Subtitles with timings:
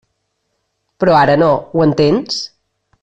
[1.03, 2.41] Però ara no, ho entens?